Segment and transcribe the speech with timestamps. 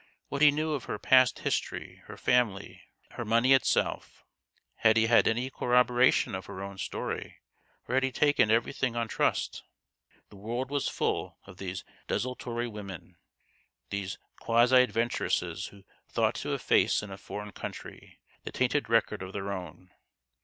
[0.29, 4.25] what he knew of her past history, her family, her money itself?
[4.77, 7.35] Had he had any corrobora tion of her own story,
[7.87, 9.61] or had he taken every thing on trust?
[10.29, 13.15] The world was full of these desultory women,
[13.91, 19.33] these quasi adventuresses who thought to efface in a foreign country the tainted record of
[19.33, 19.91] their own.